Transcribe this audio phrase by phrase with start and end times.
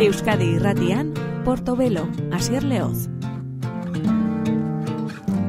[0.00, 1.12] Euskadi Irratian,
[1.44, 3.10] Portobelo, Asier Leoz.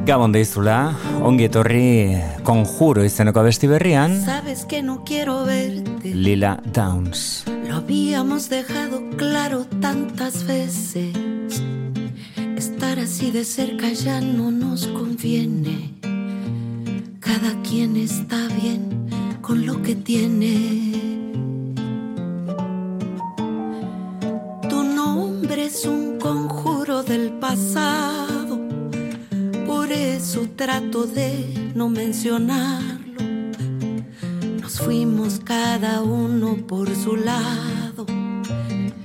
[0.05, 0.92] Gabon deizula,
[1.24, 4.18] ongi etorri konjuro izeneko abesti berrian.
[4.26, 6.12] Sabes que no quiero verte.
[6.14, 7.45] Lila Downs.
[7.66, 11.15] Lo habíamos dejado claro tantas veces.
[12.57, 15.93] Estar así de cerca ya no nos conviene.
[17.21, 19.07] Cada quien está bien
[19.41, 20.91] con lo que tiene.
[30.91, 33.23] De no mencionarlo.
[34.61, 38.05] Nos fuimos cada uno por su lado.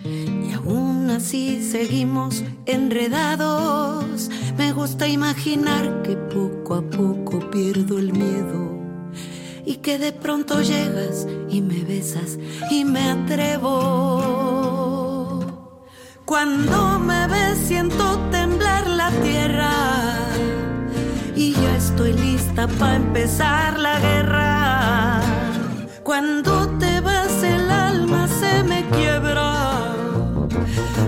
[0.04, 4.30] Y aún así seguimos enredados.
[4.58, 8.76] Me gusta imaginar que poco a poco pierdo el miedo.
[9.64, 12.36] Y que de pronto llegas y me besas
[12.68, 13.76] y me atrevo.
[16.24, 20.25] Cuando me ves siento temblar la tierra
[21.36, 25.20] y ya estoy lista para empezar la guerra.
[26.02, 29.92] Cuando te vas el alma se me quiebra.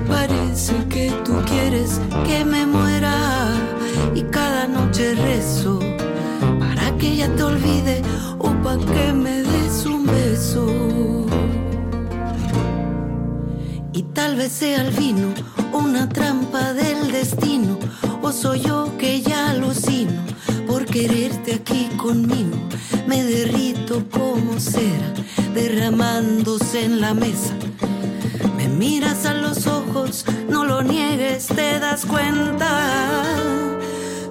[0.06, 3.14] Parece que tú quieres que me muera
[4.14, 5.78] y cada noche rezo
[6.58, 8.02] para que ella te olvide
[8.38, 10.66] o para que me des un beso.
[13.92, 15.28] Y tal vez sea el vino
[15.72, 17.78] una trampa del destino
[18.22, 19.14] o soy yo que
[20.90, 22.56] quererte aquí conmigo.
[23.06, 25.12] Me derrito como cera
[25.54, 27.54] derramándose en la mesa.
[28.56, 32.70] Me miras a los ojos, no lo niegues, te das cuenta.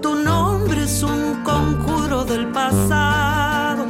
[0.02, 3.86] Tu nombre es un conjuro del pasado.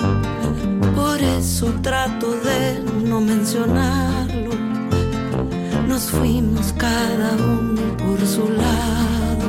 [0.96, 4.52] Por eso trato de no mencionarlo.
[5.88, 9.46] Nos fuimos cada uno por su lado.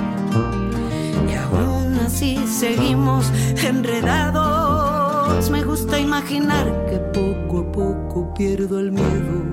[1.31, 1.78] Y aún
[2.09, 3.31] así seguimos
[3.63, 5.51] enredados.
[5.51, 9.45] Me gusta imaginar que poco a poco pierdo el miedo.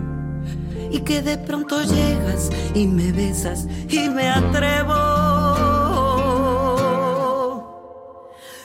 [0.89, 5.01] Y que de pronto llegas y me besas y me atrevo.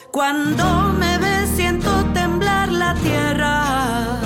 [0.09, 0.65] Cuando
[0.97, 4.19] me ves siento temblar la tierra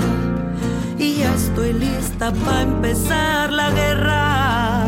[0.96, 4.86] y ya estoy lista para empezar la guerra.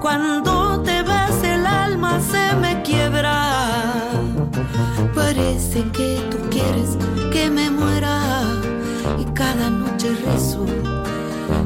[0.00, 0.67] Cuando
[5.78, 6.98] Parece que tú quieres
[7.32, 8.42] que me muera
[9.16, 10.66] y cada noche rezo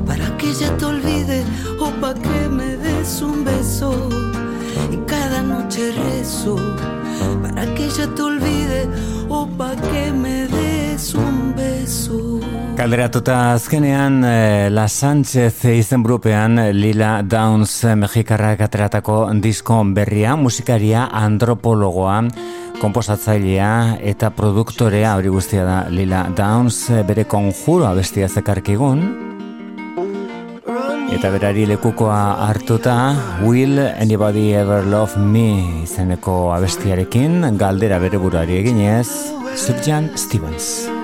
[0.06, 1.44] para que ella te olvide
[1.80, 4.10] o para que me des un beso.
[4.90, 6.56] Y cada noche rezo
[7.42, 8.88] para que ella te olvide
[9.30, 12.40] o para que me des un beso.
[12.76, 22.24] Kalderatuta azkenean eh, La Sánchez izenburupean Lila Downs mexikarrak ateratako disko berria, musikaria antropologoa,
[22.82, 29.04] komposatzailea eta produktorea hori guztia da Lila Downs bere konjuro abestia zekarkigun.
[31.12, 32.96] Eta berari lekukoa hartuta
[33.44, 39.06] Will Anybody Ever Love Me izeneko abestiarekin galdera bere buruari eginez
[39.60, 41.01] Subjan Stevens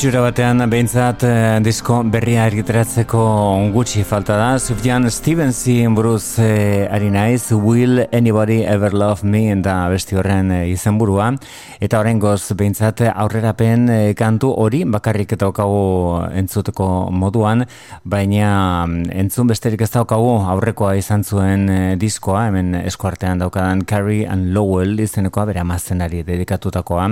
[0.00, 3.20] Itxura batean behintzat eh, disko berria ergiteratzeko
[3.74, 4.46] gutxi falta da.
[4.56, 10.70] Sufjan Stevensi buruz eh, ari naiz, Will Anybody Ever Love Me eta besti horren eh,
[10.72, 11.26] izenburua.
[11.84, 17.66] Eta horren goz behintzat aurrerapen eh, kantu hori bakarrik eta okagu entzuteko moduan,
[18.00, 24.24] baina mm, entzun besterik ez daukagu aurrekoa izan zuen eh, diskoa, hemen eskuartean daukadan Carrie
[24.24, 27.10] and Lowell izenekoa bere amazenari dedikatutakoa,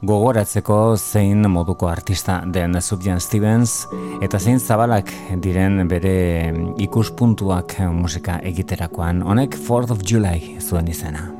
[0.00, 3.86] gogoratzeko zein moduko artista artista den Subjan Stevens
[4.22, 5.10] eta zein zabalak
[5.42, 11.39] diren bere ikuspuntuak musika egiterakoan honek 4th of July zuen izena.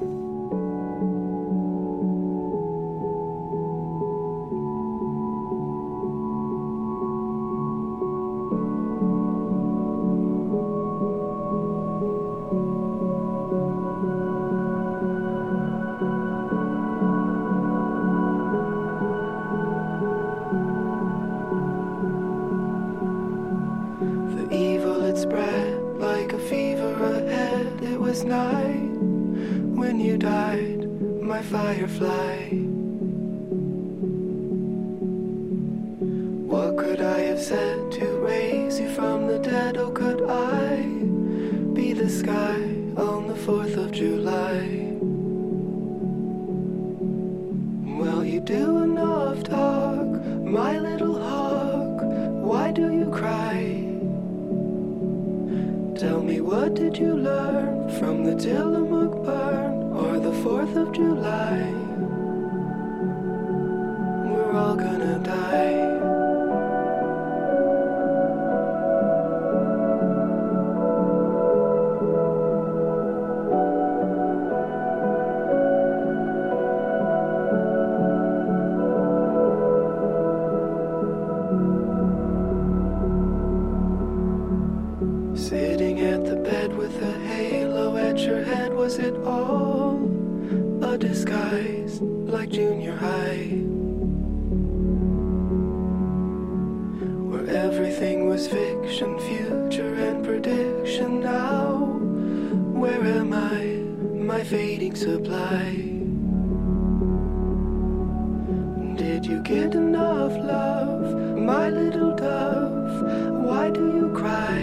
[114.20, 114.58] cry.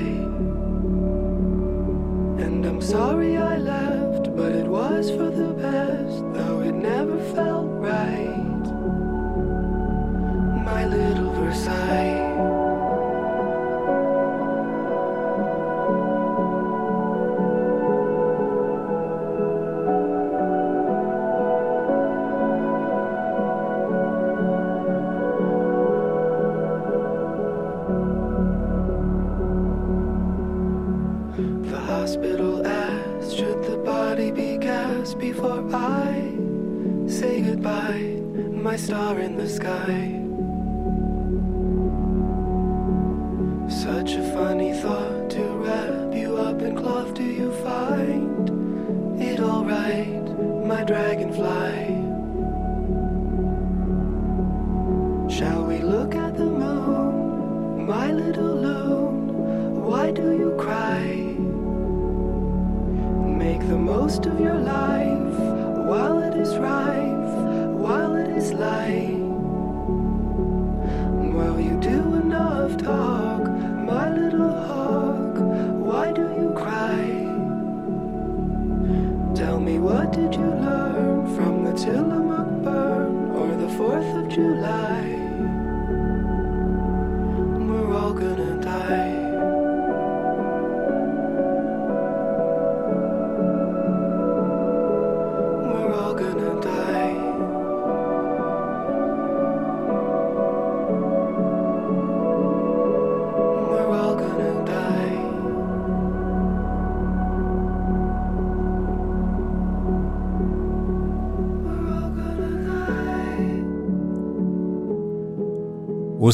[2.44, 3.57] And I'm sorry I.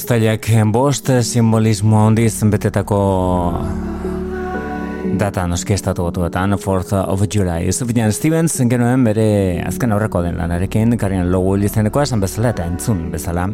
[0.04, 2.98] Uztailak bost simbolismo handiz betetako
[5.16, 7.72] data noski estatu batuetan, 4th of July.
[7.72, 13.08] Sufjan Stevens genuen bere azken aurreko den lanarekin, Karian Logu izeneko esan bezala eta entzun
[13.16, 13.48] bezala.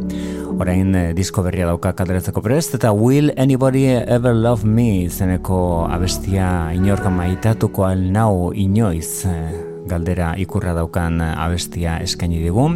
[0.58, 6.72] Orain eh, disko berria dauka kaleratzeko prest, eta Will Anybody Ever Love Me izeneko abestia
[6.74, 12.70] inorka maitatuko al nau inoiz eh, galdera ikurra daukan abestia eskaini digu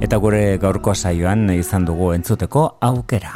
[0.00, 3.34] eta gure gaurko saioan izan dugu entzuteko aukera.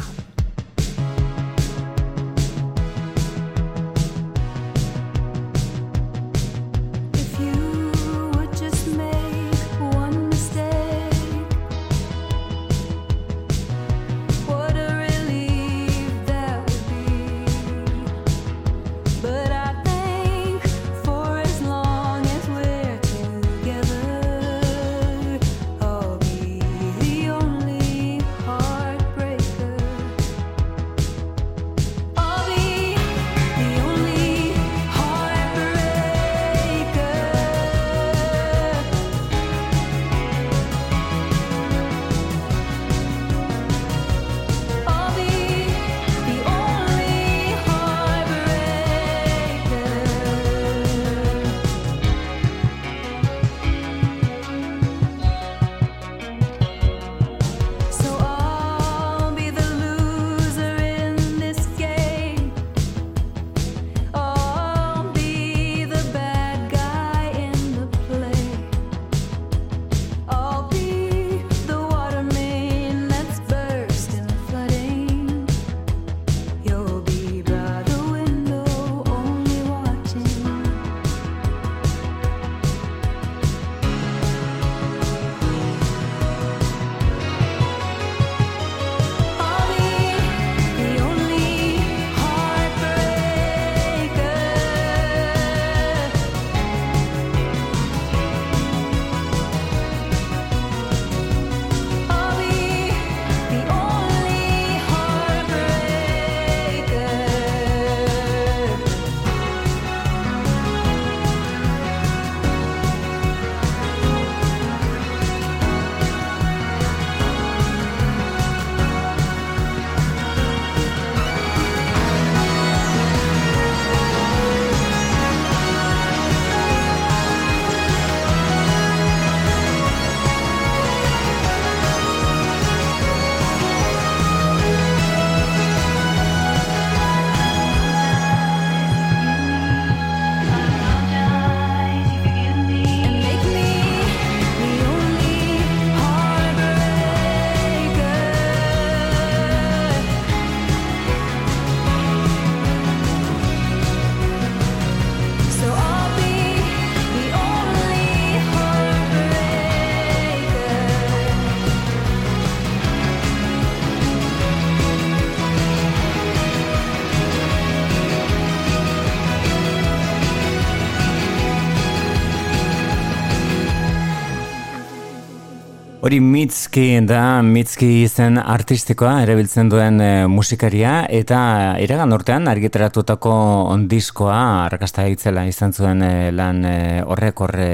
[176.09, 181.41] Hori Mitski da, Mitski izen artistikoa erabiltzen duen e, musikaria eta
[181.85, 183.33] iragan urtean argitaratutako
[183.75, 187.67] ondiskoa arrakasta itzela izan zuen e, lan e, horrek horre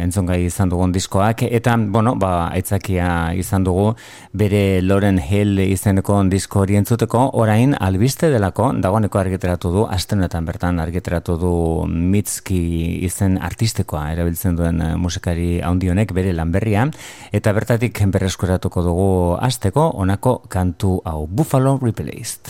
[0.00, 1.44] entzungai izan dugun diskoak.
[1.46, 3.92] Eta, bueno, ba, aitzakia izan dugu
[4.34, 7.22] bere Loren Hill izeneko ondisko hori entzuteko.
[7.38, 11.54] Orain albiste delako dagoeneko argitaratu du, astenetan bertan argitaratu du
[11.86, 12.64] Mitski
[13.06, 16.88] izen artistikoa erabiltzen duen e, musikari haundionek bere lanberria
[17.30, 22.48] eta bertatik berreskuratuko dugu asteko honako kantu hau Buffalo Replaced.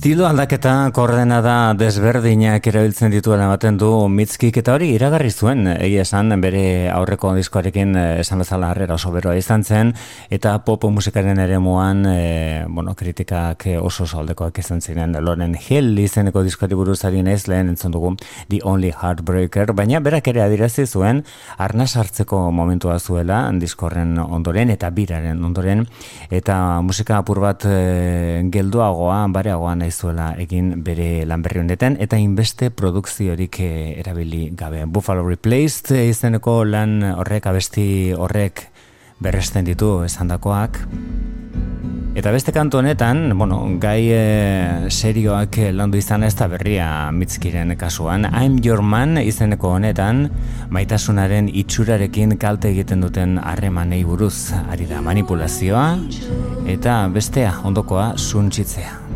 [0.00, 6.32] Estilo aldaketa koordenada desberdinak erabiltzen dituela ematen du Mitskik eta hori iragarri zuen egia esan
[6.40, 9.90] bere aurreko diskoarekin eh, esan bezala harrera oso beroa izan zen
[10.32, 15.12] eta pop musikaren ere muan e, bueno, kritikak oso oso aldekoak izan ziren.
[15.20, 18.14] Loren Hill izeneko diskoari buruzari naiz lehen entzun dugu
[18.48, 21.26] The Only Heartbreaker baina berak ere adirazi zuen
[21.58, 25.84] arna sartzeko momentua zuela diskorren ondoren eta biraren ondoren
[26.30, 32.70] eta musika apur bat e, gelduagoa, bareagoa zuela egin bere lan berri honetan eta inbeste
[32.70, 34.84] produkziorik eh, erabili gabe.
[34.86, 38.66] Buffalo Replaced eh, izeneko lan horrek abesti horrek
[39.20, 40.80] berresten ditu esandakoak.
[42.10, 44.22] Eta beste kantu honetan, bueno, gai e,
[44.90, 48.26] serioak landu izan ez da berria mitzkiren kasuan.
[48.26, 50.26] I'm Your Man izeneko honetan,
[50.74, 55.86] maitasunaren itxurarekin kalte egiten duten harremanei buruz ari da manipulazioa,
[56.74, 59.09] eta bestea ondokoa suntsitzea.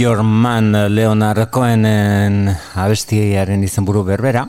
[0.00, 4.46] Your Man Leonard Cohenen abestiaren izenburu berbera,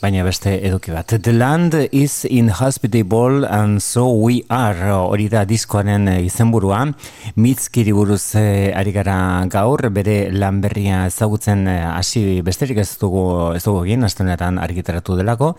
[0.00, 1.12] baina beste eduki bat.
[1.22, 6.80] The land is inhospitable and so we are hori da diskoaren izenburua.
[7.38, 9.14] Mitzkiri buruz eh, ari gara
[9.52, 13.22] gaur, bere lan berria ezagutzen eh, hasi besterik ez dugu
[13.54, 15.52] ez dugu egin, astenetan argitaratu delako,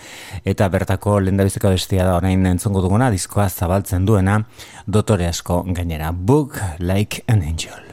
[0.43, 4.41] eta bertako lehendabiziko bestia da orain entzongo duguna, diskoa zabaltzen duena,
[4.87, 6.11] dotore asko gainera.
[6.11, 7.90] Book like an angel.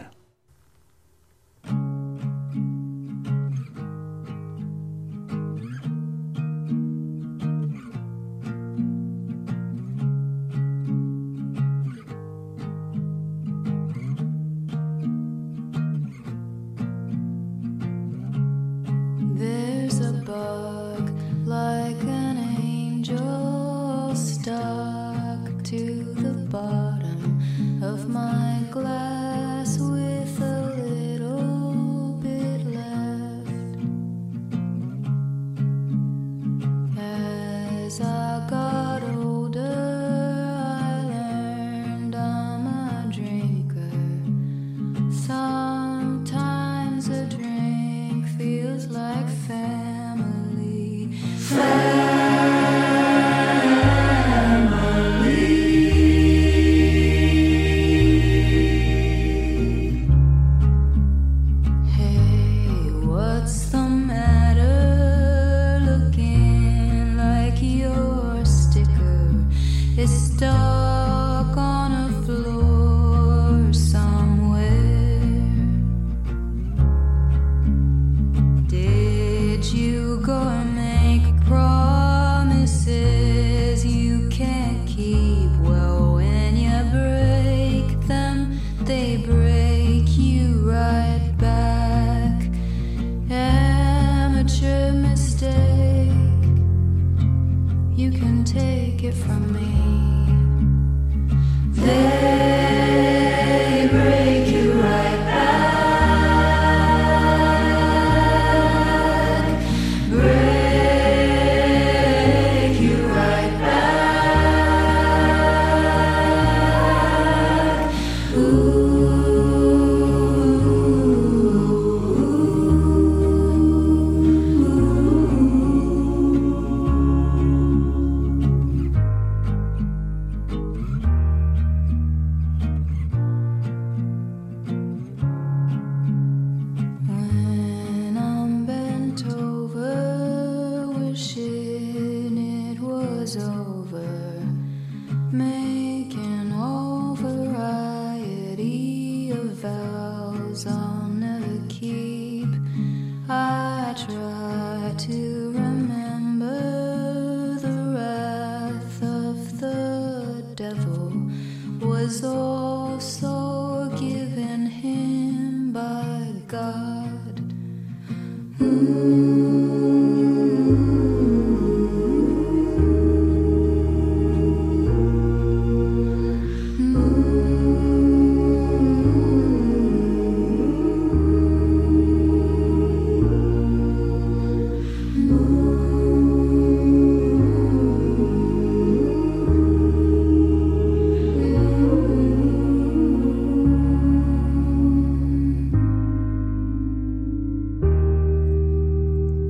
[1.68, 1.97] thank you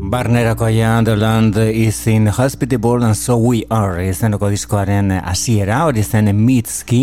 [0.08, 6.00] Barnerako aian The Land is in Hospitable and So We Are izenoko diskoaren hasiera hori
[6.00, 7.02] zen Mitski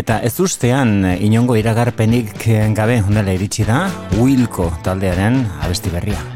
[0.00, 2.48] eta ez ustean inongo iragarpenik
[2.78, 3.82] gabe hondela iritsi da
[4.16, 6.35] Wilko taldearen abesti berria.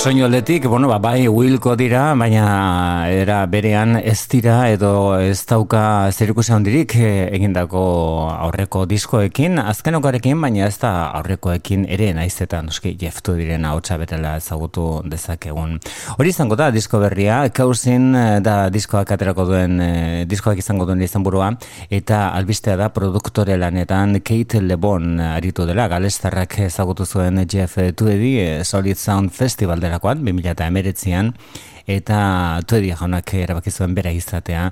[0.00, 6.54] Soinoldetik, bueno, ba, bai, Wilco dira, baina era berean ez dira edo ez dauka zerikusia
[6.56, 7.82] handirik eh, egindako
[8.32, 14.38] aurreko diskoekin, azkenokarekin, baina ez da aurrekoekin ere naiz eta noski jeftu diren ahotsa betela
[14.40, 15.76] ezagutu dezakegun.
[16.16, 21.04] Hori izango da disko berria, Kausin eh, da diskoak aterako duen, eh, diskoak izango duen
[21.04, 21.50] izenburua
[21.90, 28.96] eta albistea da produktore lanetan Kate Lebon aritu dela, galestarrak ezagutu zuen Jeff eh, Solid
[28.96, 31.34] Sound Festival delakoan, 2019an,
[31.90, 34.70] eta Tweedy jaunak erabaki zuen bera izatea,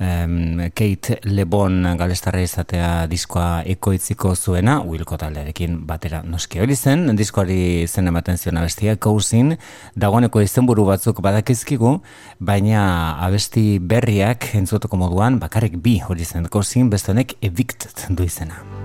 [0.00, 7.86] em, Kate Lebon galestarra izatea diskoa ekoitziko zuena, Wilco taldearekin batera noski hori zen, diskoari
[7.88, 9.56] zen ematen zion abestia, Cousin,
[9.96, 11.96] dagoeneko izenburu batzuk badakizkigu,
[12.38, 12.84] baina
[13.26, 18.79] abesti berriak entzutuko moduan, bakarrik bi hori zen, Cousin, beste honek evicted du izena.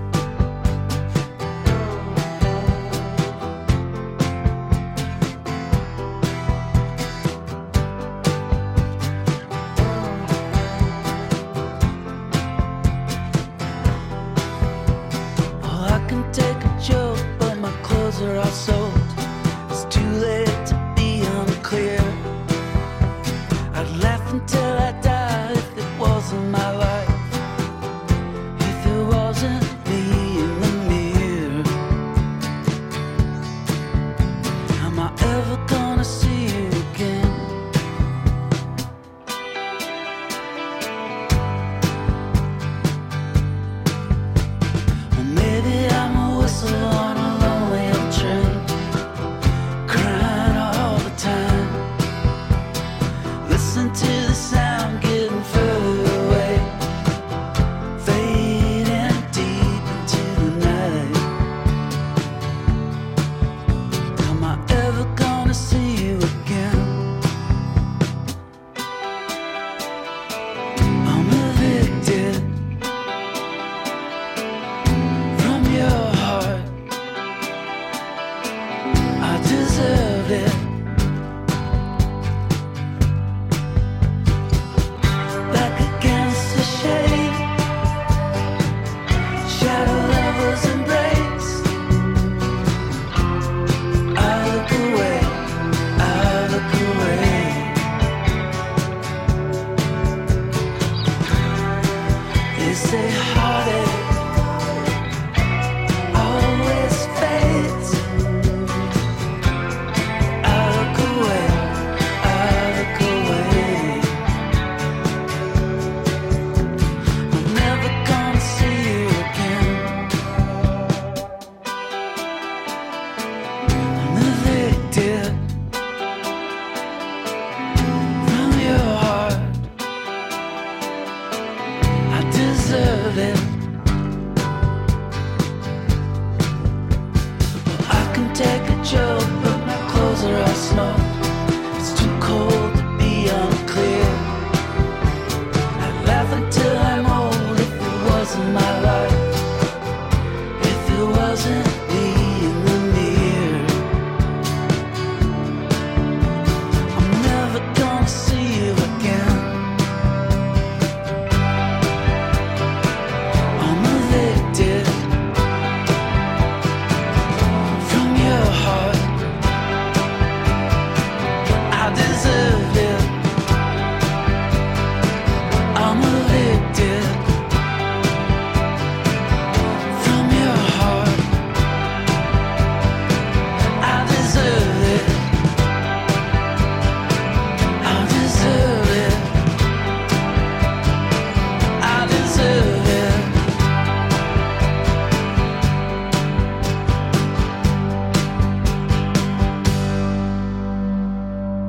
[53.76, 54.15] wasn't?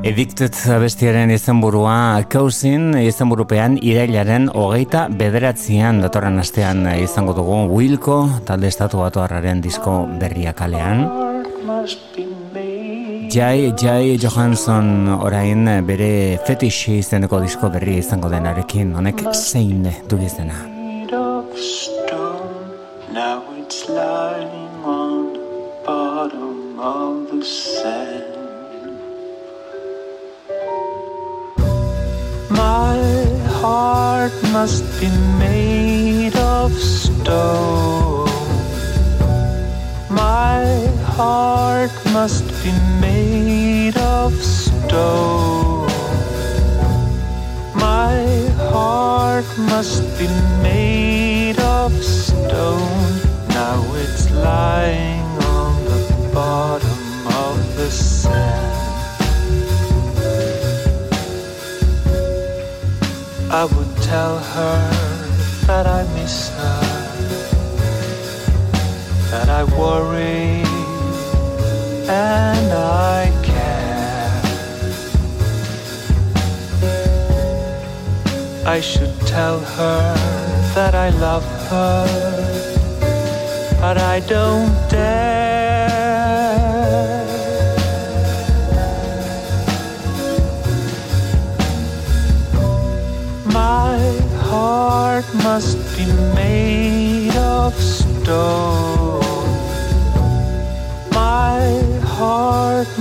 [0.08, 8.16] Evicted abestiaren izenburua Cousin izenburupean irailaren hogeita bederatzean datorren astean izango dugu Wilco
[8.48, 11.04] talde estatu batuarraren disko berria kalean.
[13.36, 20.77] Jai, Jai Johansson orain bere fetish izeneko disko berri izango denarekin honek zein du izena.
[41.18, 45.88] Heart must be made of stone.
[47.74, 48.22] My
[48.72, 50.28] heart must be
[50.62, 53.14] made of stone.
[53.50, 55.26] Now it's lying
[55.58, 56.02] on the
[56.36, 57.02] bottom
[57.46, 58.78] of the sand.
[63.50, 64.80] I would tell her
[65.66, 66.82] that I miss her,
[69.32, 70.67] that I worry
[72.10, 74.42] and I care.
[78.66, 80.16] I should tell her
[80.76, 82.08] that I love her,
[83.82, 85.68] but I don't dare.
[93.54, 94.00] My
[94.50, 96.06] heart must be
[96.36, 98.97] made of stone.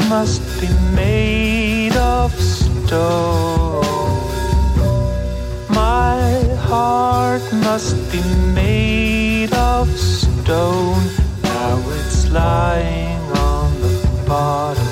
[0.09, 3.85] Must be made of stone.
[5.69, 8.23] My heart must be
[8.55, 11.03] made of stone.
[11.43, 14.86] Now it's lying on the bottom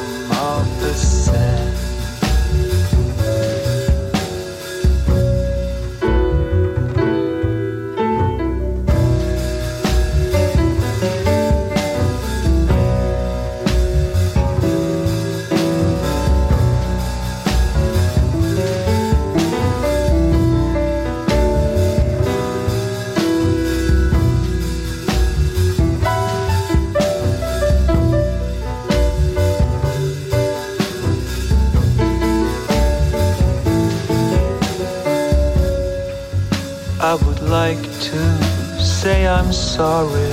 [39.45, 40.30] I'm sorry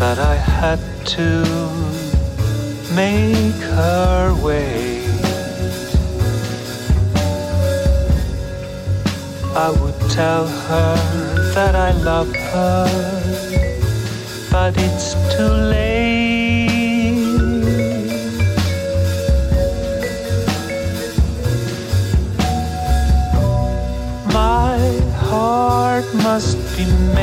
[0.00, 0.80] that I had
[1.16, 1.28] to
[2.92, 5.06] make her wait.
[9.54, 10.96] I would tell her
[11.54, 12.88] that I love her,
[14.50, 15.14] but it's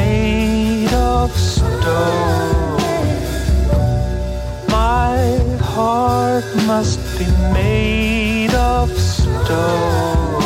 [0.01, 2.77] made of stone.
[4.79, 5.17] My
[5.73, 7.27] heart must be
[7.59, 10.41] made of stone.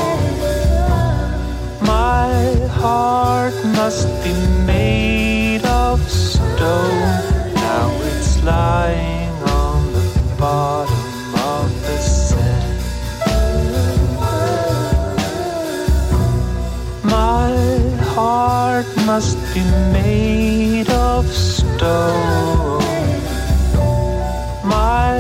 [1.94, 2.32] My
[2.82, 4.34] heart must be
[19.56, 22.82] must be made of stone.
[24.66, 25.18] My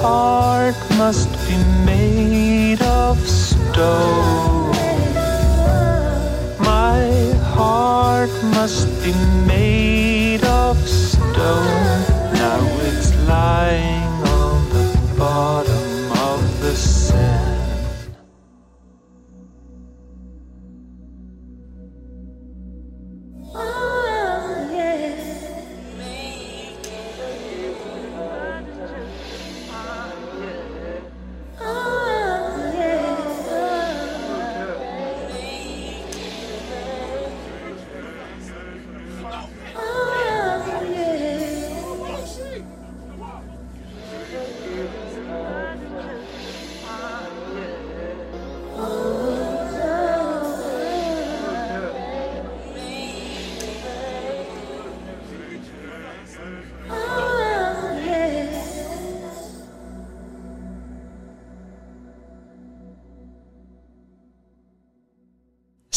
[0.00, 4.72] heart must be made of stone.
[6.58, 9.12] My heart must be
[9.46, 9.85] made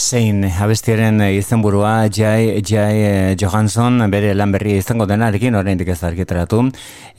[0.10, 6.64] Zein abestiaren izenburua Jai, Jai eh, Johansson bere lan berria izango denarekin oraindik ez argitaratu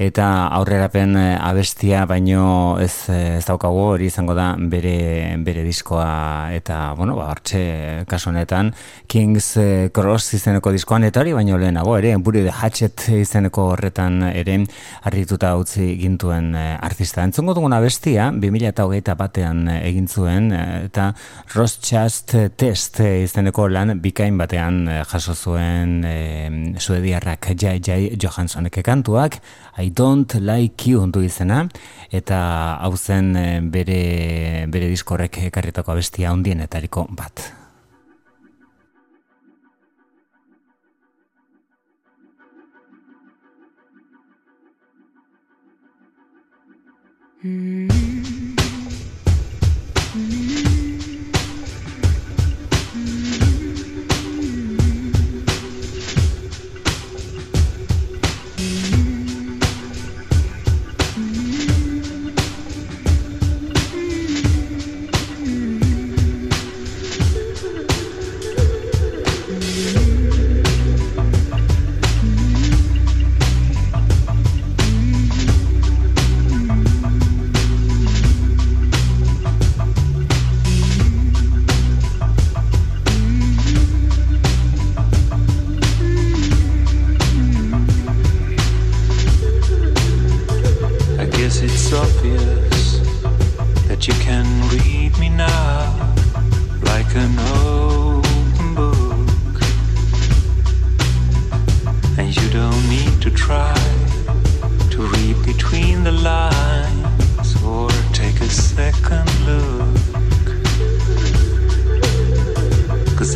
[0.01, 0.27] eta
[0.57, 6.81] aurrerapen eh, abestia baino ez, eh, ez daukagu hori izango da bere, bere diskoa eta
[6.99, 7.63] bueno, ba, hartxe
[8.11, 8.73] kasu honetan
[9.07, 14.25] Kings eh, Cross izeneko diskoan eta hori baino lehenago ere Buri de Hatchet izeneko horretan
[14.33, 14.59] ere
[15.07, 17.23] harrituta utzi gintuen eh, artista.
[17.27, 21.11] Entzongo dugun abestia 2008 batean eh, egin zuen eh, eta
[21.55, 26.49] Ross Chast Test eh, izeneko lan bikain batean eh, jaso zuen eh,
[26.81, 29.41] suediarrak Jai Jai Johanssoneke kantuak
[29.79, 31.69] I don't like you du izena
[32.11, 32.41] eta
[32.81, 37.53] hau zen eh, bere, bere diskorrek ekarritako abestia handienetariko bat.
[47.43, 48.50] I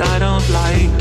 [0.00, 0.93] I don't like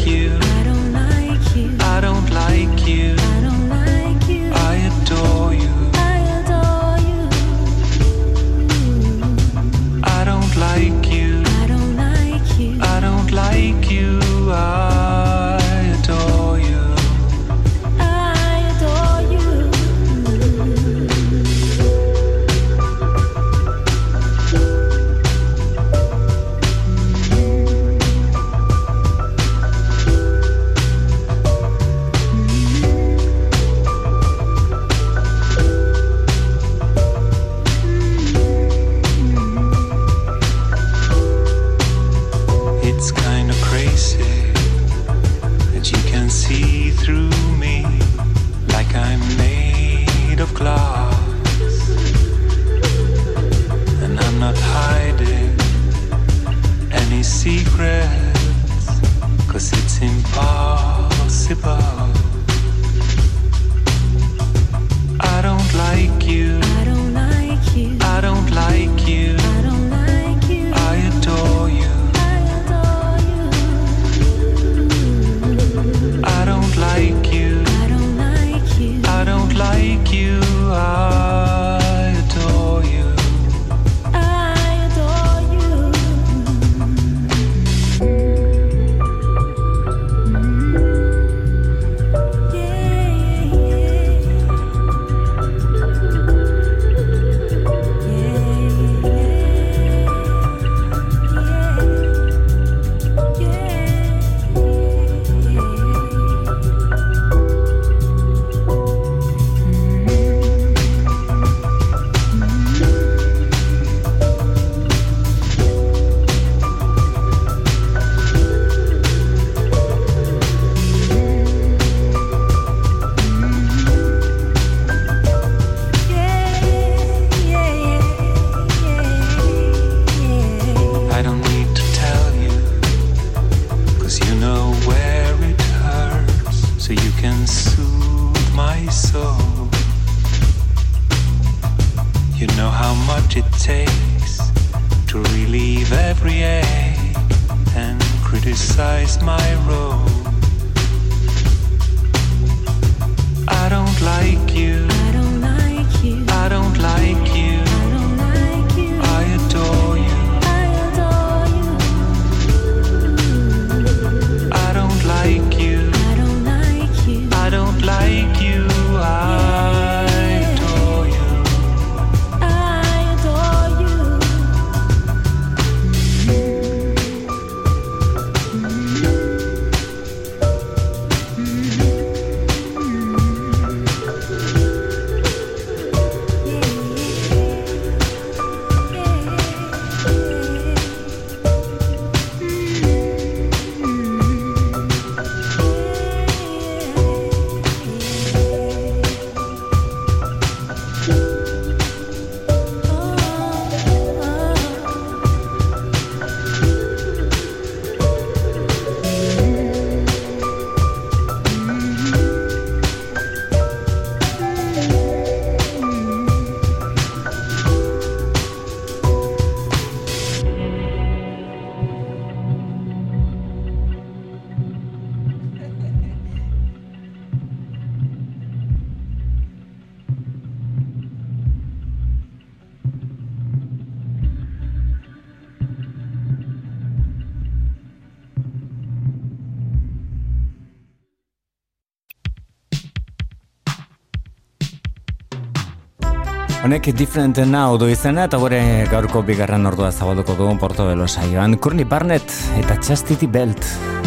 [246.73, 248.57] Honek different now du izena eta gure
[248.89, 251.59] gaurko bigarren ordua zabalduko dugun Portobelo saioan.
[251.61, 254.02] Courtney Barnett eta Chastity Belt.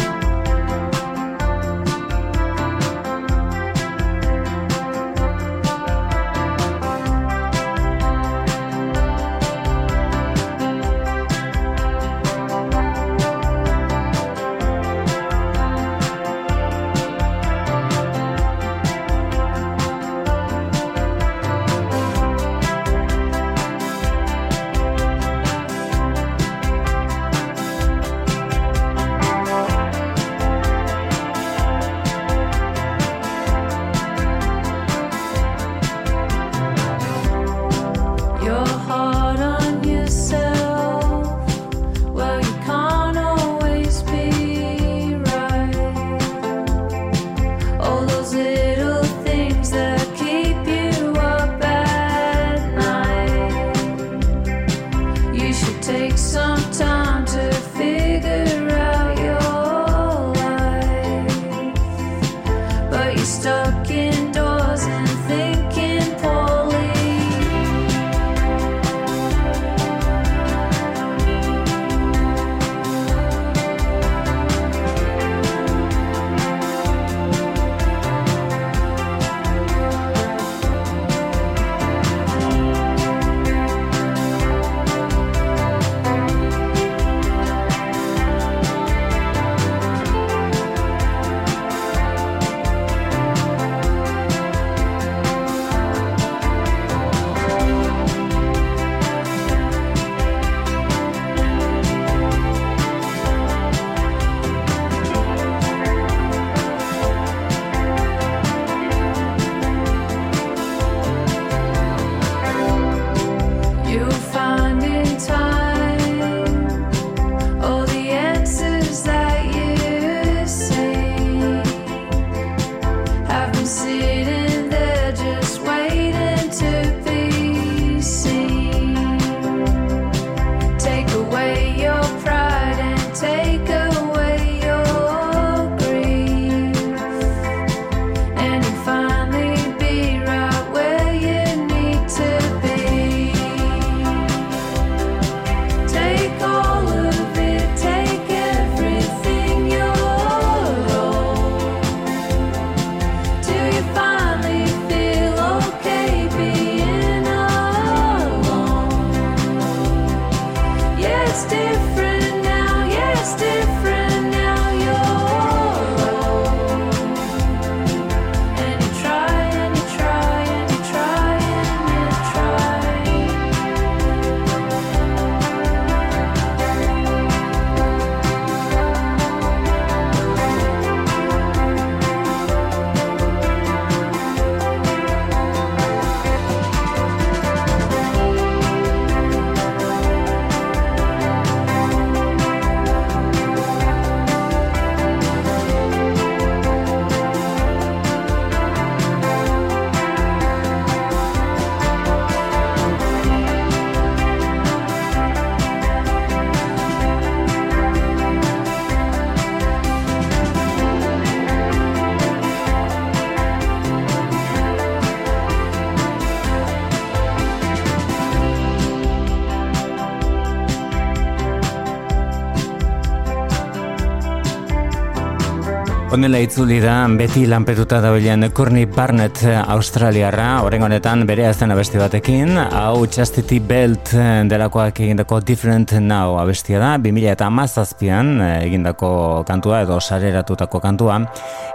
[226.17, 232.55] Honela itzuli da beti lanpetuta dabilen Courtney Barnett Australiarra, horren honetan bere azten abesti batekin,
[232.57, 234.15] hau Chastity Belt
[234.49, 241.19] delakoak egindako Different Now abestia da, 2000 eta amazazpian egindako kantua edo sareratutako kantua,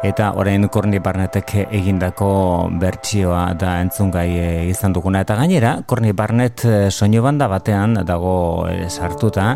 [0.03, 2.33] eta orain Courtney Barnettek egindako
[2.83, 8.67] bertsioa da entzungai eh, izan duguna, eta gainera Courtney Barnett eh, soinu banda batean dago
[8.67, 9.53] eh, sartuta,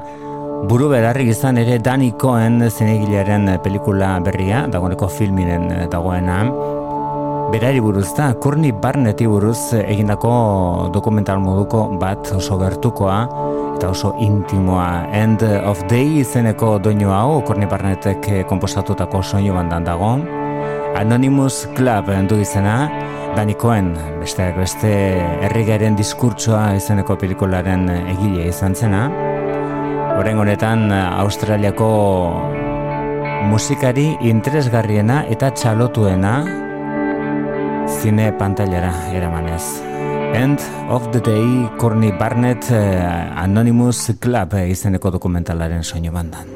[0.64, 6.38] Buru berarri izan ere Danny Cohen zinegilearen pelikula berria, dagoeneko filminen dagoena.
[7.52, 13.18] Berari buruz da, Courtney Barnetti buruz egindako dokumental moduko bat oso gertukoa
[13.76, 15.04] eta oso intimoa.
[15.12, 20.16] End of Day izeneko doinu hau, Courtney Barnettek eh, komposatutako soinu bandan dago.
[20.96, 22.88] Anonymous Club du izena,
[23.36, 23.92] Danny Cohen,
[24.22, 24.90] besteak beste
[25.44, 29.25] errigaren diskurtsoa izeneko pelikularen egile izan zena.
[30.16, 31.88] Horen honetan Australiako
[33.50, 36.32] musikari interesgarriena eta txalotuena
[38.00, 39.62] zine pantailara eramanez.
[40.36, 46.55] End of the Day, Courtney Barnett, eh, Anonymous Club eh, izeneko dokumentalaren soinu bandan.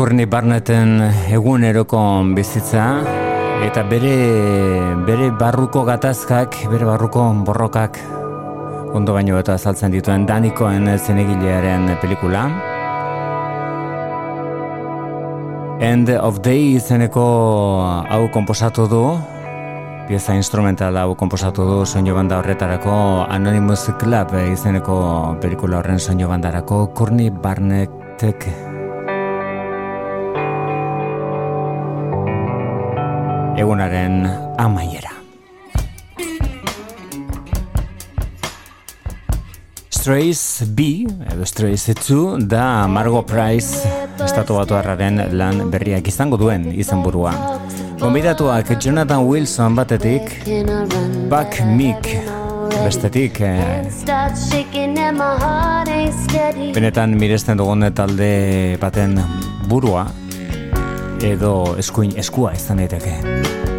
[0.00, 0.94] Courtney Barnetten
[1.28, 1.98] eguneroko
[2.32, 2.84] bizitza
[3.66, 4.14] eta bere
[5.04, 7.98] bere barruko gatazkak, bere barruko borrokak
[8.96, 12.46] ondo baino eta azaltzen dituen Danikoen zenegilearen pelikula.
[15.84, 17.26] End of Day izeneko
[18.08, 19.04] hau konposatu du,
[20.08, 22.96] pieza instrumental hau konposatu du soinu banda horretarako
[23.28, 24.98] Anonymous Club izeneko
[25.44, 28.48] pelikula horren soinu bandarako Courtney Barnettek
[33.60, 34.24] egunaren
[34.58, 35.12] amaiera.
[40.00, 43.84] Strays B, edo Strays 2, da Margot Price
[44.24, 44.74] estatu batu
[45.36, 47.34] lan berriak izango duen izenburua.
[48.00, 50.40] Gonbidatuak Jonathan Wilson batetik,
[51.28, 52.40] Buck Meek
[52.84, 53.84] bestetik, eh,
[56.72, 59.20] benetan miresten dugun talde baten
[59.68, 60.06] burua,
[61.22, 63.14] edo eskuin eskua izan daiteke.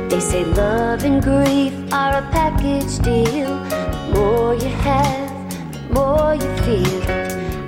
[0.09, 3.49] They say love and grief are a package deal.
[3.69, 5.31] The more you have,
[5.73, 7.01] the more you feel.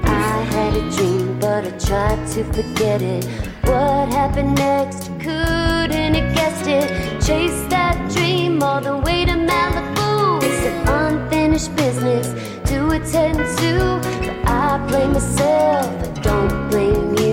[0.05, 3.25] I had a dream, but I tried to forget it.
[3.63, 5.09] What happened next?
[5.19, 6.87] Couldn't have guessed it.
[7.21, 10.43] Chase that dream all the way to Malibu.
[10.43, 12.27] It's an unfinished business
[12.69, 13.99] to attend to.
[14.21, 17.32] But I blame myself, but don't blame you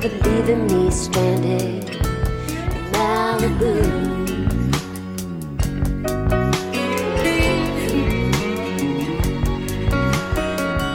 [0.00, 3.74] for leaving me stranded in Malibu.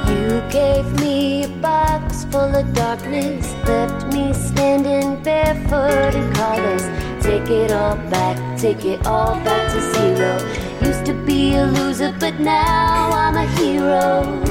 [0.09, 6.83] You gave me a box full of darkness, left me standing barefoot in colors.
[7.21, 10.33] Take it all back, take it all back to zero.
[10.81, 14.45] Used to be a loser, but now I'm a hero.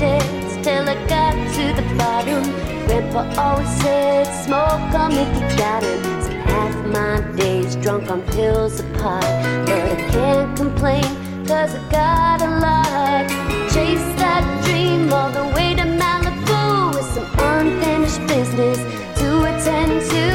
[0.00, 2.42] Stairs till I got to the bottom.
[2.86, 5.82] Grandpa always said, smoke 'em if you got.
[6.24, 9.30] So half my days drunk on pills apart.
[9.66, 11.04] But I can't complain,
[11.46, 13.28] cause I got a lot.
[13.74, 18.78] Chase that dream all the way to Malibu with some unfinished business
[19.20, 20.26] to attend to.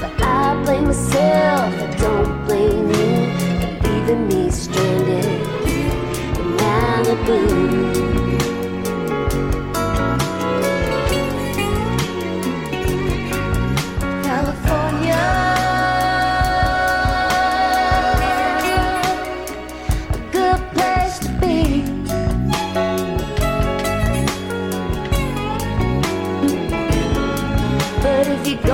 [0.00, 3.14] But I blame myself, I don't blame you
[3.84, 5.24] leaving me stranded
[6.40, 8.11] in Malibu.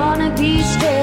[0.09, 0.98] wanna be straight.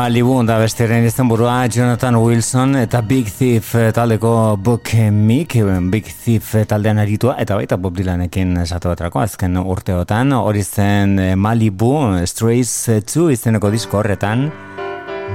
[0.00, 5.58] Malibu da besteren izan burua Jonathan Wilson eta Big Thief eh, taldeko Book Meek,
[5.92, 11.36] Big Thief taldean aritua eta baita Bob Dylanekin esatu batrako azken urteotan, hori zen eh,
[11.36, 11.92] Malibu
[12.24, 12.72] Strays
[13.12, 14.48] 2 izeneko disko horretan,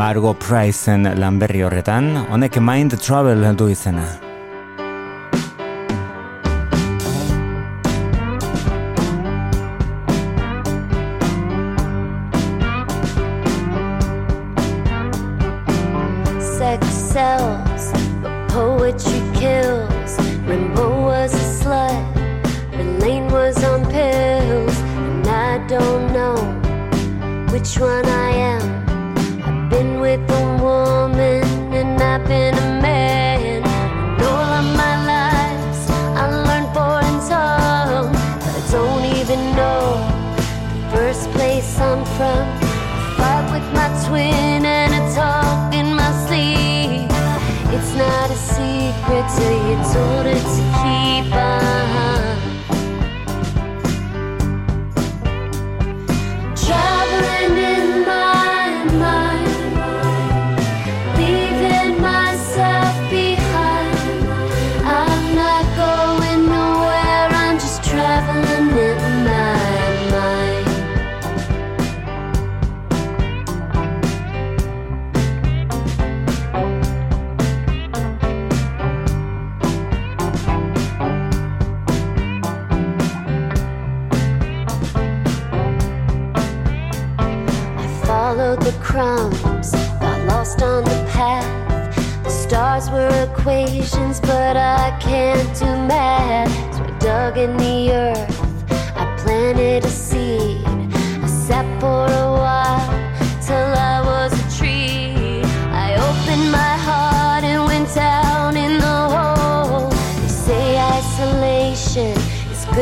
[0.02, 4.25] Bargo Priceen lan horretan, honek Mind Travel du izena.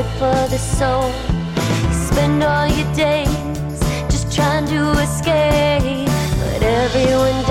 [0.04, 1.12] Good for the soul.
[1.88, 3.30] You spend all your days
[4.10, 6.08] just trying to escape,
[6.40, 7.44] but everyone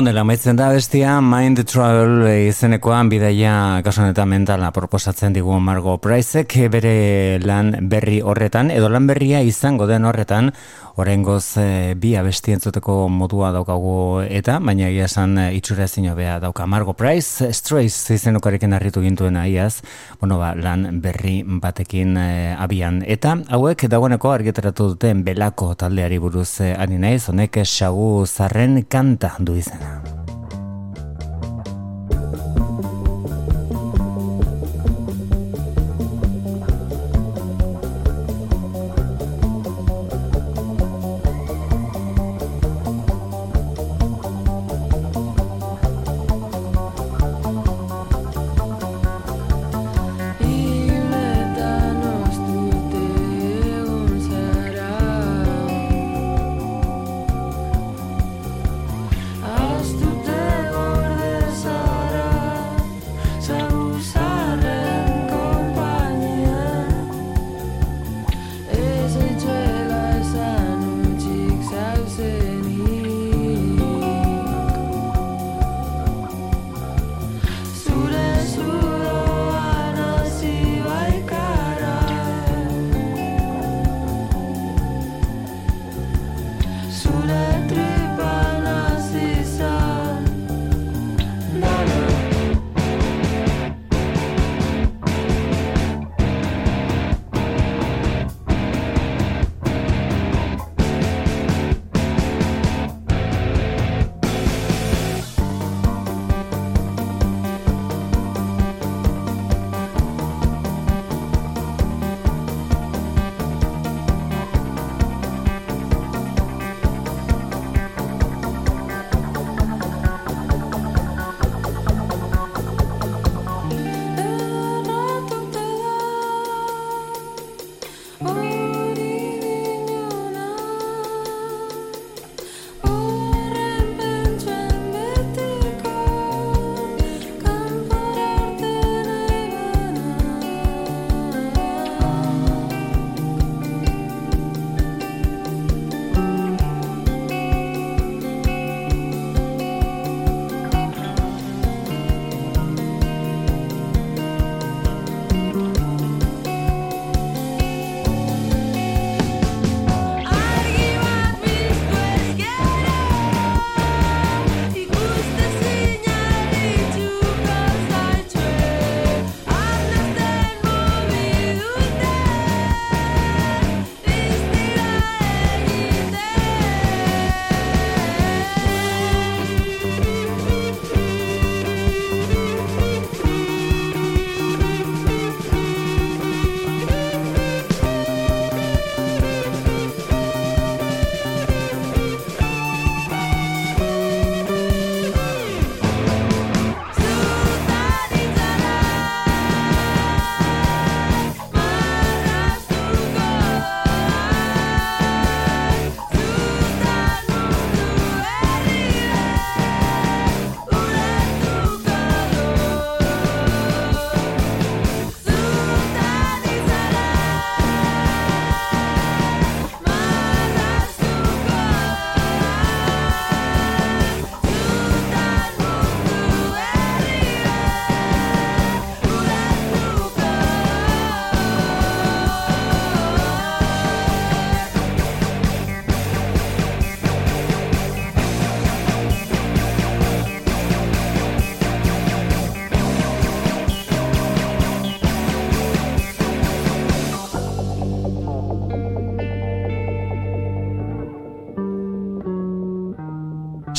[0.00, 7.36] Honela, maitzen da bestia Mind Travel izenekoan bidaia kasuanetan mentala proposatzen digu Margo Priceek bere
[7.44, 10.54] lan berri horretan, edo lan berria izango den horretan,
[11.00, 16.66] Horengoz e, bi abesti entzuteko modua daukagu eta, baina egia esan itxura ezin hobea dauka
[16.68, 19.82] Margo Price, Strays izenukarekin harritu gintuena iaz,
[20.20, 23.02] bueno ba, lan berri batekin e, abian.
[23.06, 29.36] Eta hauek dagoeneko argitaratu duten belako taldeari buruz e, ari naiz, honek xagu zarren kanta
[29.38, 29.89] du izena.
[29.90, 30.19] time.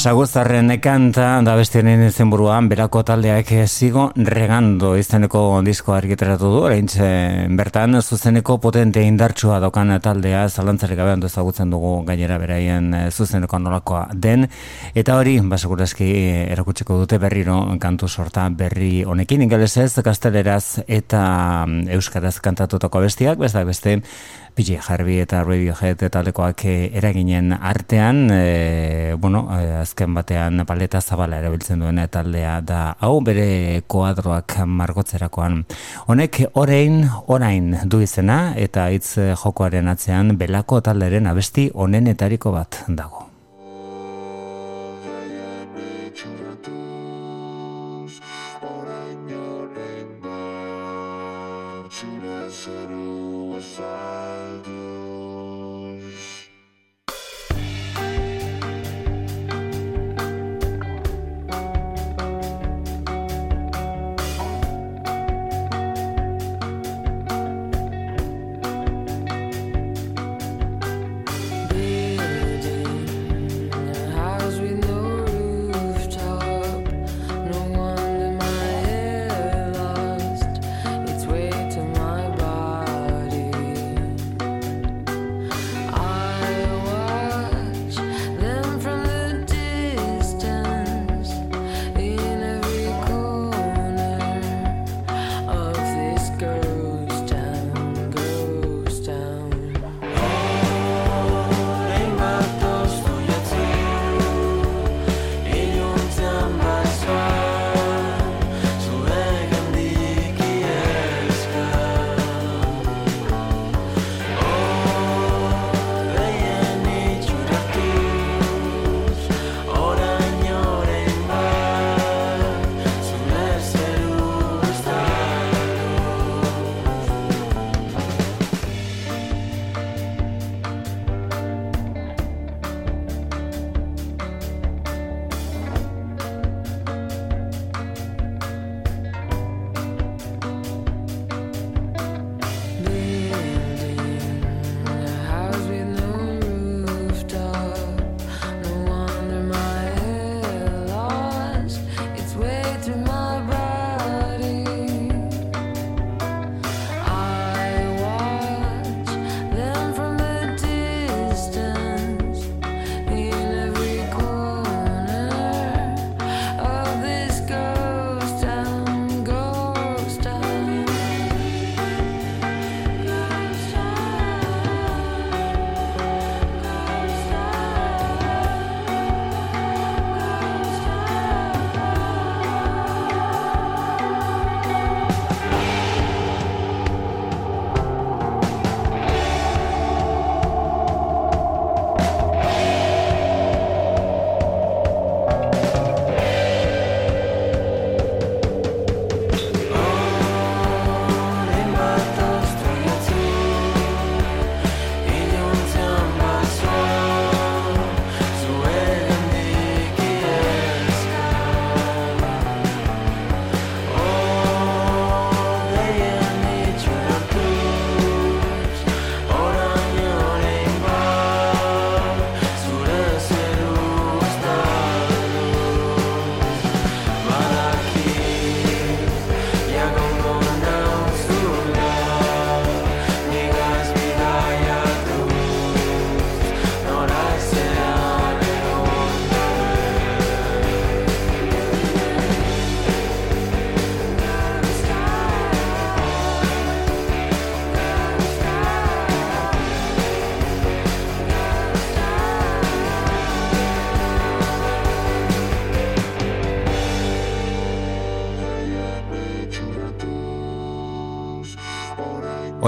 [0.02, 7.10] Saguzarren kanta da bestienen izenburuan berako taldeak zigo regando izeneko disko argitaratu du, oraintxe
[7.60, 13.60] bertan zuzeneko potente indartsua dokan taldea zalantzarik gabe ondo ezagutzen dugu gainera beraien eh, zuzeneko
[13.62, 14.48] nolakoa den.
[14.96, 16.10] Eta hori baseguraski
[16.48, 19.46] erakutsiko dute berriro kantu sorta berri honekin.
[19.46, 21.22] Ingelesez, gazteleraz eta
[21.68, 24.00] mm, euskaraz kantatutako bestiak, beste beste
[24.56, 31.40] PJ Harvey eta Radiohead taldekoak eh, eraginen artean, e, bueno, eh, azken batean paleta zabala
[31.40, 35.64] erabiltzen duen taldea da hau bere koadroak margotzerakoan.
[36.08, 43.31] Honek orain, orain du izena eta hitz jokoaren atzean belako talderen abesti onenetariko bat dago.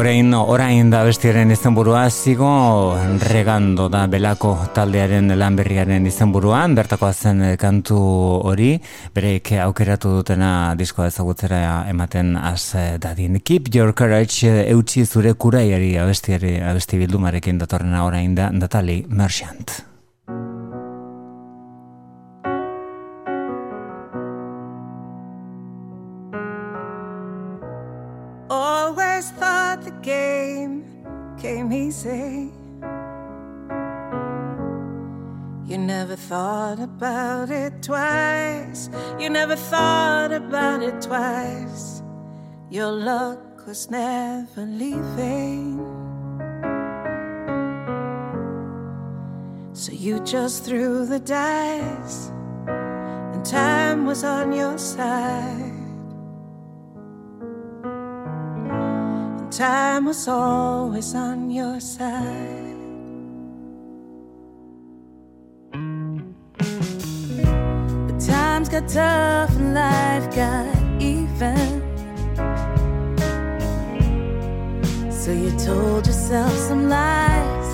[0.04, 2.48] Orain, orain da bestiaren izenburua zigo
[3.24, 8.02] regando da belako taldearen lan berriaren izenburuan, bertakoa zen eh, kantu
[8.50, 8.74] hori,
[9.16, 13.40] bereik aukeratu dutena diskoa ezagutzera ematen az eh, dadin.
[13.40, 19.93] Keep your courage eh, eutxi zure kuraiari abestiari, abesti bildumarekin datorrena orain da Natalie Merchant.
[36.14, 38.88] Never thought about it twice.
[39.19, 42.03] You never thought about it twice.
[42.69, 45.80] Your luck was never leaving.
[49.73, 52.30] So you just threw the dice,
[52.68, 55.73] and time was on your side.
[59.40, 62.73] And time was always on your side.
[68.64, 71.81] Times got tough and life got even.
[75.11, 77.68] So you told yourself some lies.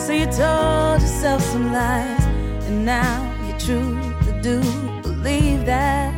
[0.00, 2.24] So you told yourself some lies.
[2.66, 4.60] And now you truly do
[5.02, 6.14] believe that.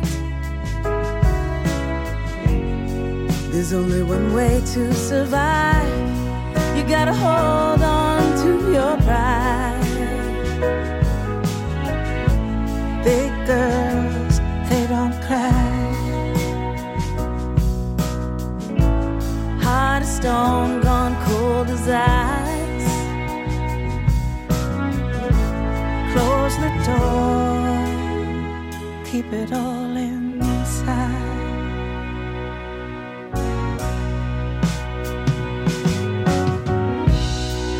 [3.51, 5.87] There's only one way to survive.
[6.75, 9.70] You gotta hold on to your pride.
[13.03, 15.49] Big girls, they don't cry.
[19.63, 22.91] Heart of stone, gone cold as ice.
[26.13, 27.75] Close the door,
[29.03, 31.31] keep it all inside.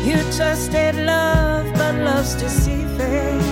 [0.04, 3.51] You trusted love, but love's deceiving.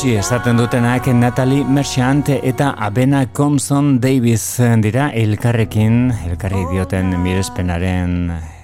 [0.00, 8.14] Eutxi esaten dutenak Natalie Merchant eta Abena Compson Davis dira elkarrekin, elkarri dioten mirespenaren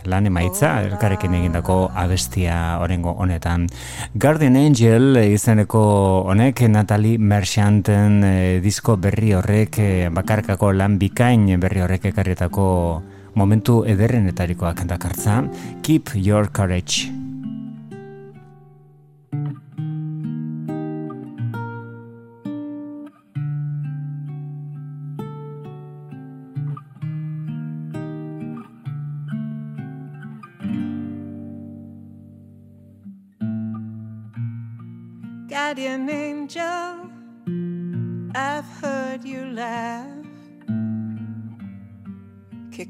[0.09, 3.69] lan emaitza, elkarrekin egindako abestia orengo honetan.
[4.15, 5.85] Guardian Angel izeneko
[6.33, 12.67] honek Natalie Merchanten eh, disko berri horrek eh, bakarkako lan bikain berri horrek ekarrietako
[13.37, 15.43] momentu ederrenetarikoak dakartza.
[15.83, 17.26] Keep your courage.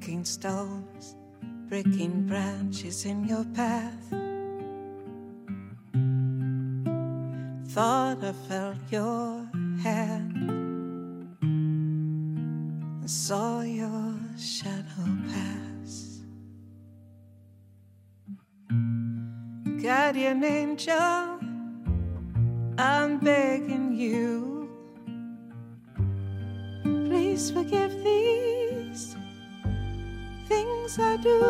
[0.00, 1.16] Kicking stones,
[1.68, 4.10] breaking branches in your path.
[7.68, 9.48] Thought I felt your
[9.82, 10.36] hand
[11.40, 16.20] and saw your shadow pass.
[19.82, 21.38] Guardian angel,
[22.78, 24.68] I'm begging you,
[26.84, 28.65] please forgive these
[30.48, 31.40] things I do.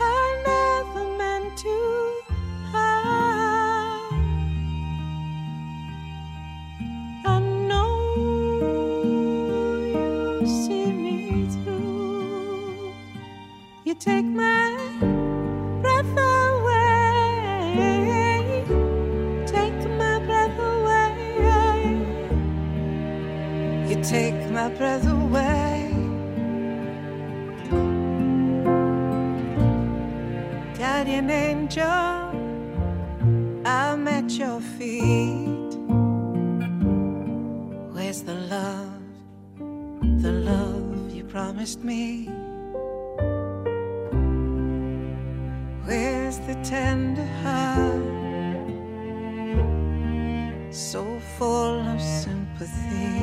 [0.00, 1.78] I never meant to
[2.72, 4.14] harm.
[7.24, 7.94] I know
[10.40, 12.92] you see me through.
[13.84, 14.76] You take my
[15.82, 17.64] breath away.
[19.46, 21.80] Take my breath away.
[23.88, 25.17] You take my breath away.
[31.18, 31.84] Guardian angel,
[33.66, 35.74] I'm at your feet.
[37.92, 39.02] Where's the love,
[40.22, 42.26] the love you promised me?
[45.86, 48.04] Where's the tender heart,
[50.72, 53.18] so full of sympathy?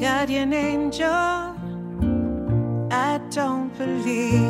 [0.00, 1.47] Guardian angel,
[4.08, 4.47] you.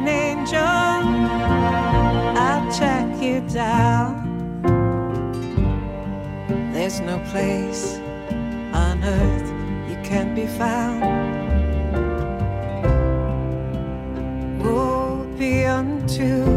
[0.00, 0.60] Guardian angel,
[2.38, 4.16] I'll track you down.
[6.72, 7.98] There's no place
[8.72, 9.48] on earth
[9.90, 11.04] you can't be found.
[14.62, 16.49] Woe be unto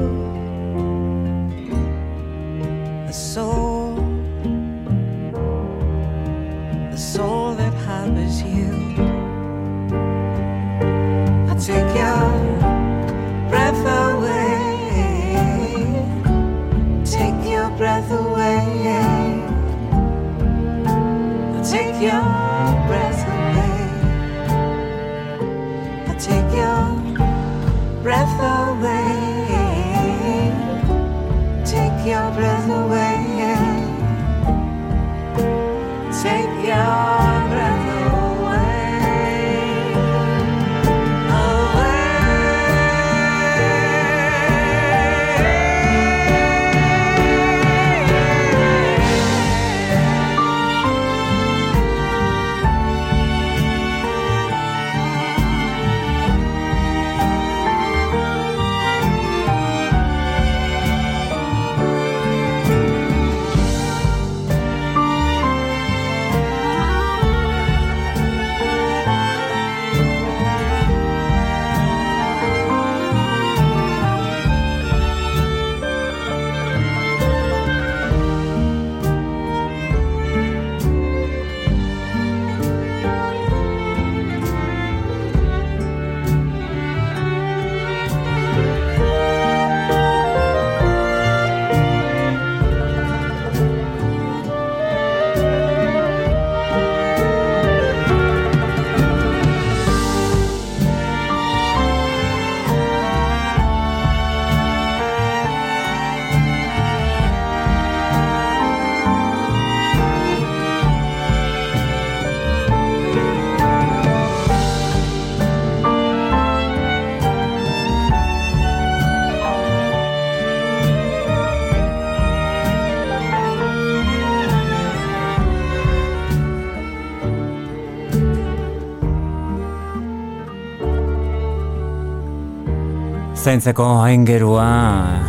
[133.43, 135.19] zaintzeko aingerua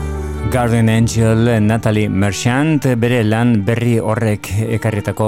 [0.53, 5.27] Garden Angel Natalie Merchant bere lan berri horrek ekarritako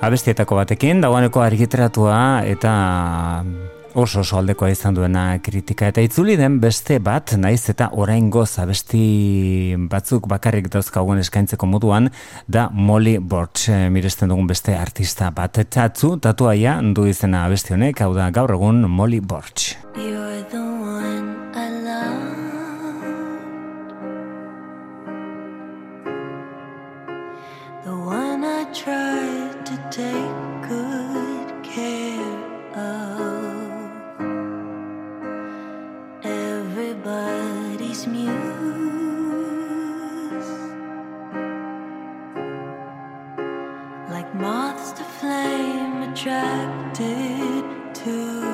[0.00, 2.16] abestietako batekin, dagoeneko argiteratua
[2.48, 2.72] eta
[4.00, 5.92] oso oso aldekoa izan duena kritika.
[5.92, 12.08] Eta itzuli den beste bat naiz eta oraingo abesti batzuk bakarrik dauzkagun eskaintzeko moduan
[12.48, 13.68] da Molly Borch.
[13.68, 15.60] Eh, miresten dugun beste artista bat.
[15.68, 18.00] Tatzu tatuaia du izena abesti honek.
[18.00, 19.83] Hau da gaur egun Molly Borch
[44.34, 48.53] moths to flame attracted to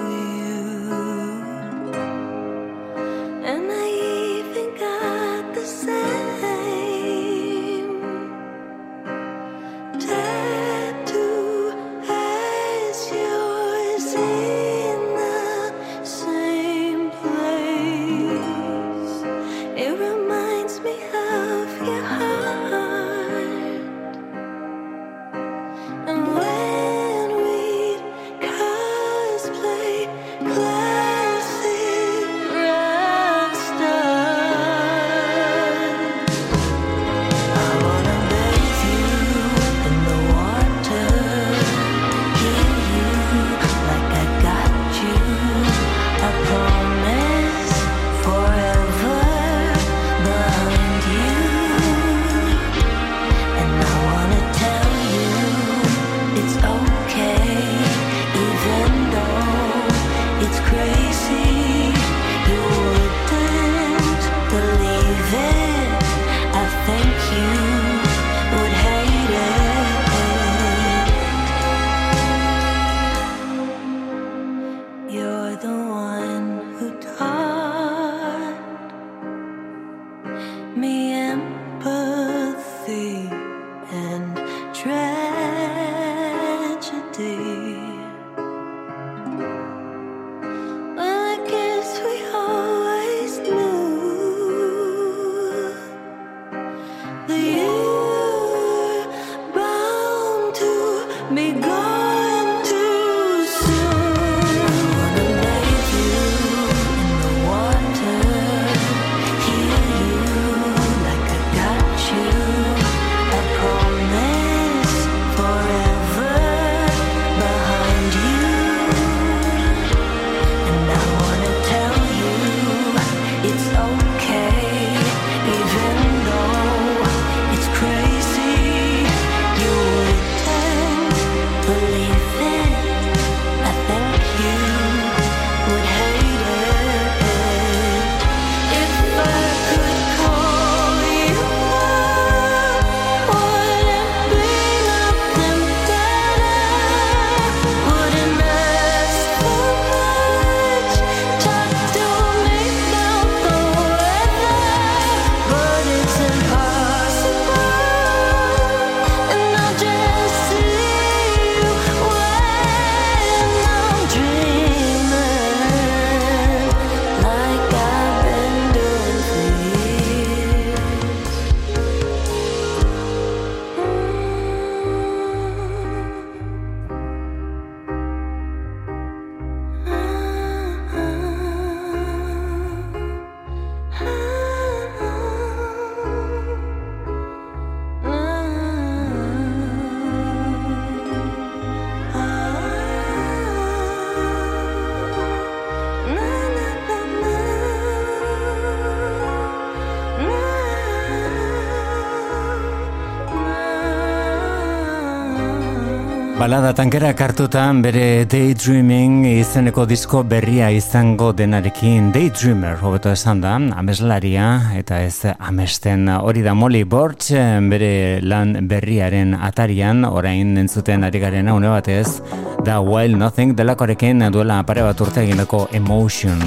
[206.40, 214.46] Balada tankera kartutan bere Daydreaming izeneko disko berria izango denarekin Daydreamer, hobeto esan da, ameslaria
[214.78, 217.28] eta ez amesten hori da Molly Borch
[217.68, 217.92] bere
[218.24, 222.22] lan berriaren atarian, orain entzuten ari garen une batez,
[222.64, 226.40] da Wild Nothing delakorekin duela pare bat urte egindako Emotion.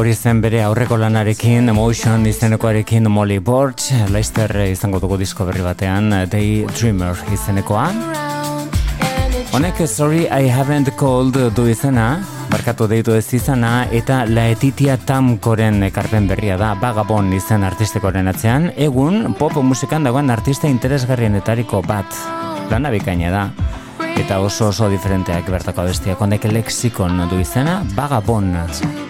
[0.00, 6.08] hori zen bere aurreko lanarekin, Emotion izenekoarekin Molly Borch, Leicester izango dugu disko berri batean,
[6.30, 7.84] Day Dreamer izenekoa.
[9.52, 16.30] Honek, sorry, I haven't called du izena, markatu deitu ez izana, eta Laetitia Tamkoren ekarpen
[16.30, 22.16] berria da, Bagabon izen artistekoren atzean, egun pop musikan dagoen artista interesgarrienetariko bat,
[22.72, 23.44] lana bikaina da
[24.20, 26.16] eta oso oso diferenteak bertako bestia.
[26.16, 28.52] Konek lexikon du izena, Bagabon.
[28.56, 29.09] Bagabon.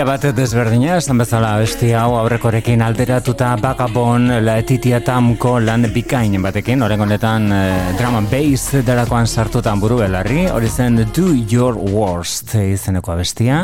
[0.00, 6.80] Era bat desberdina, esan bezala besti hau aurrekorekin alteratuta Bagabon Laetitia Tamko lan bikain batekin,
[6.80, 12.54] oren honetan eh, drum and bass darakoan sartutan buru belarri, hori zen Do Your Worst
[12.56, 13.60] izeneko bestia.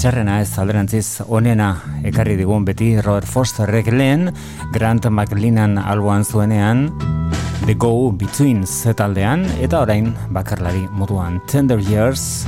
[0.00, 1.74] Txarrena ez alderantziz onena
[2.08, 4.30] ekarri digun beti Robert Fosterrek lehen
[4.72, 6.86] Grant McLeanan alboan zuenean
[7.66, 12.46] The Go Betweens taldean eta orain bakarlari moduan Tender Years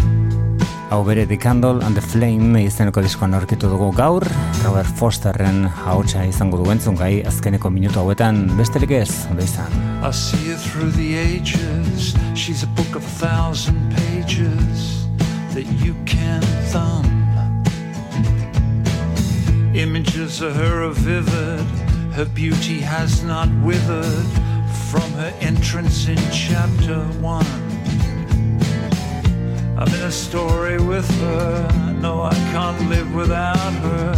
[0.90, 4.24] hau bere The Candle and the Flame izeneko diskoan aurkitu dugu gaur
[4.62, 9.72] Robert Fosterren hautsa izango du entzun gai azkeneko minutu hauetan besterik ez, ondo izan.
[10.02, 12.14] I see her through the ages.
[12.34, 15.06] She's a book of a thousand pages
[15.54, 17.06] that you can thumb.
[19.74, 21.66] Images of her are vivid.
[22.14, 24.30] Her beauty has not withered
[24.90, 27.65] from her entrance in chapter one.
[29.78, 31.69] I'm in a story with her.
[32.01, 34.15] No, I can't live without her.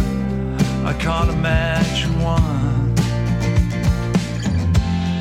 [0.85, 2.93] I can't imagine one.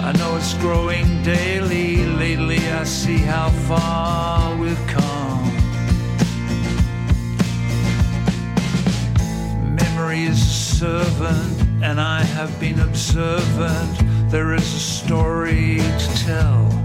[0.05, 2.07] I know it's growing daily.
[2.07, 5.45] Lately, I see how far we've come.
[9.75, 14.31] Memory is a servant, and I have been observant.
[14.31, 16.78] There is a story to tell.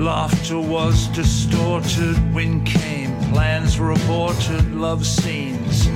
[0.00, 5.88] Laughter was distorted, wind came, plans were aborted, love scenes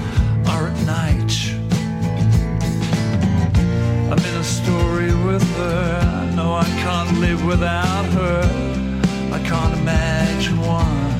[0.46, 1.32] are at night.
[4.12, 6.28] I'm in a story with her.
[6.28, 8.42] I know I can't live without her.
[9.32, 11.14] I can't imagine one.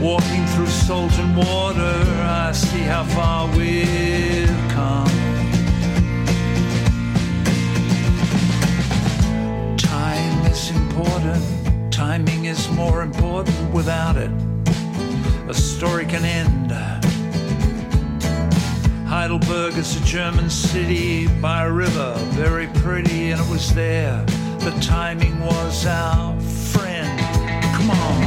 [0.00, 5.25] Walking through salt and water, I see how far we've come.
[12.16, 14.30] Timing is more important without it.
[15.50, 16.72] A story can end.
[19.06, 24.24] Heidelberg is a German city by a river, very pretty, and it was there.
[24.60, 27.20] The timing was our friend.
[27.76, 28.22] Come on,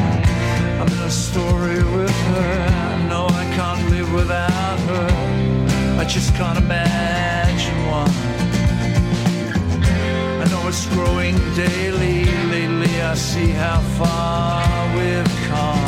[0.80, 3.08] I'm in a story with her.
[3.10, 6.00] Know I can't live without her.
[6.00, 8.39] I just can't imagine one.
[10.70, 12.26] I growing daily.
[12.52, 15.79] Lately, I see how far we've come.